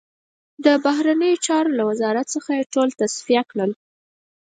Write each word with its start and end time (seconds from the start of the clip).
د 0.65 0.67
بهرنیو 0.85 1.41
چارو 1.45 1.71
له 1.77 1.83
وزارت 1.89 2.27
څخه 2.35 2.51
یې 2.57 2.69
ټول 2.73 2.89
تصفیه 3.01 3.43
کړل. 3.51 3.71